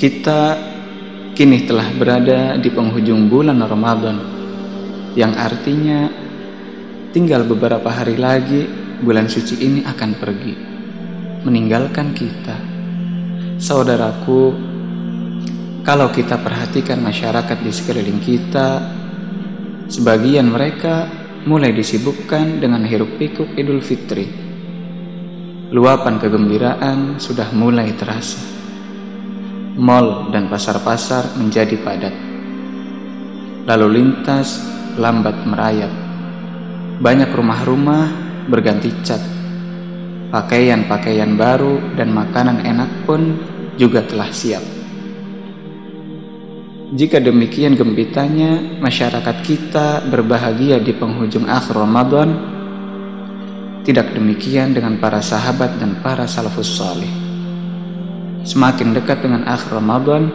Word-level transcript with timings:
Kita 0.00 0.56
kini 1.36 1.68
telah 1.68 1.92
berada 1.92 2.56
di 2.56 2.72
penghujung 2.72 3.28
bulan 3.28 3.60
Ramadan 3.60 4.16
yang 5.12 5.36
artinya 5.36 6.08
tinggal 7.12 7.44
beberapa 7.44 7.92
hari 7.92 8.16
lagi 8.16 8.64
bulan 9.04 9.28
suci 9.28 9.60
ini 9.60 9.84
akan 9.84 10.10
pergi 10.16 10.54
meninggalkan 11.44 12.16
kita. 12.16 12.56
Saudaraku, 13.60 14.56
kalau 15.84 16.08
kita 16.08 16.40
perhatikan 16.40 17.04
masyarakat 17.04 17.60
di 17.60 17.68
sekeliling 17.68 18.24
kita, 18.24 18.80
sebagian 19.84 20.48
mereka 20.48 21.12
mulai 21.44 21.76
disibukkan 21.76 22.56
dengan 22.56 22.88
hiruk 22.88 23.20
pikuk 23.20 23.52
Idul 23.52 23.84
Fitri. 23.84 24.24
Luapan 25.76 26.16
kegembiraan 26.16 27.20
sudah 27.20 27.52
mulai 27.52 27.92
terasa 28.00 28.59
mal 29.80 30.28
dan 30.28 30.52
pasar-pasar 30.52 31.40
menjadi 31.40 31.80
padat. 31.80 32.12
Lalu 33.64 33.86
lintas 33.96 34.60
lambat 35.00 35.48
merayap. 35.48 35.88
Banyak 37.00 37.32
rumah-rumah 37.32 38.04
berganti 38.44 38.92
cat. 39.00 39.24
Pakaian-pakaian 40.30 41.32
baru 41.34 41.96
dan 41.96 42.12
makanan 42.12 42.62
enak 42.62 43.08
pun 43.08 43.40
juga 43.80 44.04
telah 44.04 44.28
siap. 44.28 44.62
Jika 46.90 47.22
demikian 47.22 47.78
gembitanya 47.78 48.58
masyarakat 48.82 49.36
kita 49.46 50.04
berbahagia 50.10 50.82
di 50.82 50.92
penghujung 50.92 51.46
akhir 51.46 51.78
Ramadan, 51.78 52.28
tidak 53.86 54.12
demikian 54.12 54.76
dengan 54.76 54.98
para 55.00 55.22
sahabat 55.22 55.78
dan 55.80 56.02
para 56.02 56.26
salafus 56.28 56.68
salih. 56.76 57.29
Semakin 58.40 58.96
dekat 58.96 59.20
dengan 59.20 59.44
akhir 59.44 59.76
Ramadan, 59.76 60.32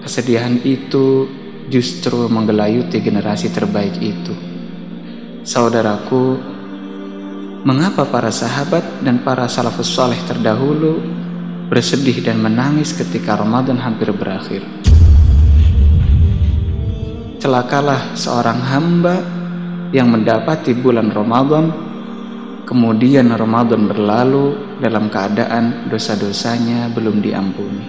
kesedihan 0.00 0.56
itu 0.64 1.28
justru 1.68 2.28
menggelayuti 2.32 3.00
generasi 3.00 3.52
terbaik 3.52 4.00
itu. 4.00 4.34
Saudaraku, 5.44 6.40
mengapa 7.64 8.08
para 8.08 8.32
sahabat 8.32 9.04
dan 9.04 9.20
para 9.20 9.44
salafus 9.48 9.92
saleh 9.92 10.16
terdahulu 10.24 11.04
bersedih 11.68 12.24
dan 12.24 12.40
menangis 12.40 12.96
ketika 12.96 13.36
Ramadan 13.36 13.76
hampir 13.76 14.08
berakhir? 14.12 14.64
Celakalah 17.40 18.16
seorang 18.16 18.60
hamba 18.64 19.20
yang 19.92 20.08
mendapati 20.08 20.72
bulan 20.72 21.12
Ramadan 21.12 21.84
Kemudian 22.64 23.28
Ramadan 23.28 23.92
berlalu 23.92 24.63
dalam 24.84 25.08
keadaan 25.08 25.88
dosa-dosanya 25.88 26.92
belum 26.92 27.24
diampuni. 27.24 27.88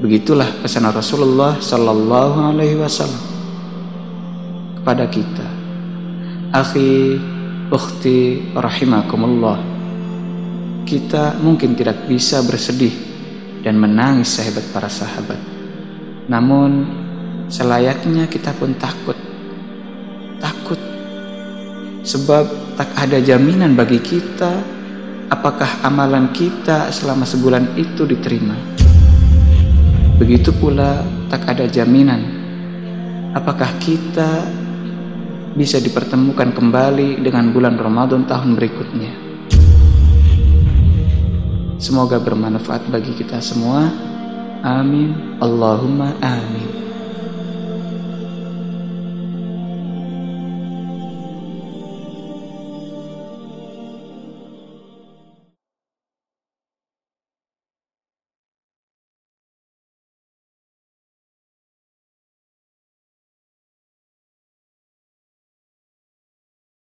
Begitulah 0.00 0.48
pesan 0.64 0.88
Rasulullah 0.88 1.60
Sallallahu 1.60 2.56
Alaihi 2.56 2.80
Wasallam 2.80 3.24
kepada 4.80 5.04
kita. 5.12 5.44
Akhi, 6.56 7.20
ukhti, 7.68 8.56
rahimakumullah. 8.56 9.60
Kita 10.88 11.36
mungkin 11.44 11.76
tidak 11.76 12.08
bisa 12.08 12.40
bersedih 12.40 12.96
dan 13.60 13.76
menangis 13.76 14.32
sehebat 14.32 14.64
para 14.72 14.88
sahabat. 14.88 15.36
Namun, 16.24 16.88
selayaknya 17.52 18.24
kita 18.32 18.56
pun 18.56 18.72
takut. 18.80 19.18
Takut 20.40 20.80
sebab 22.06 22.46
tak 22.78 22.94
ada 22.94 23.18
jaminan 23.18 23.74
bagi 23.74 23.98
kita 23.98 24.75
apakah 25.30 25.82
amalan 25.82 26.30
kita 26.30 26.90
selama 26.94 27.26
sebulan 27.26 27.74
itu 27.78 28.06
diterima. 28.06 28.54
Begitu 30.16 30.54
pula 30.56 31.04
tak 31.28 31.44
ada 31.44 31.68
jaminan 31.68 32.36
apakah 33.36 33.68
kita 33.76 34.48
bisa 35.56 35.76
dipertemukan 35.76 36.56
kembali 36.56 37.20
dengan 37.20 37.52
bulan 37.52 37.76
Ramadan 37.76 38.24
tahun 38.24 38.56
berikutnya. 38.56 39.12
Semoga 41.76 42.16
bermanfaat 42.16 42.88
bagi 42.88 43.12
kita 43.12 43.36
semua. 43.44 43.92
Amin. 44.64 45.36
Allahumma 45.36 46.16
amin. 46.24 46.65